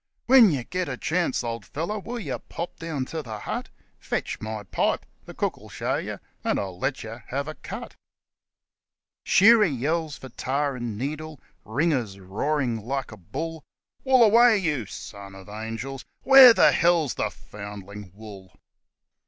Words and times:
(When 0.25 0.49
yer 0.49 0.63
get 0.63 0.89
a 0.89 0.97
chance, 0.97 1.43
old 1.43 1.63
feller, 1.63 1.99
will 1.99 2.17
yer 2.17 2.39
pop 2.39 2.79
down 2.79 3.05
to 3.05 3.21
the 3.21 3.37
hut? 3.37 3.69
'Fetch 3.99 4.41
my 4.41 4.63
pipe 4.63 5.05
the 5.25 5.35
cook 5.35 5.57
'11 5.57 5.69
show 5.69 5.95
yer 5.97 6.19
and 6.43 6.59
I'll 6.59 6.79
let 6.79 7.03
yer 7.03 7.23
have 7.27 7.47
a 7.47 7.53
cut.' 7.53 7.95
Shearer 9.25 9.63
yells 9.65 10.17
for 10.17 10.29
tar 10.29 10.75
and 10.75 10.97
needle. 10.97 11.39
Ringer's 11.63 12.19
roaring 12.19 12.83
like 12.83 13.11
a 13.11 13.17
bull: 13.17 13.63
1 14.01 14.19
Wool 14.19 14.23
away, 14.27 14.57
you 14.57 14.87
(son 14.87 15.35
of 15.35 15.47
angels). 15.47 16.03
Where 16.23 16.51
the 16.55 16.71
hell's 16.71 17.13
the 17.13 17.29
(foundling) 17.29 18.11
WOOL 18.15 18.57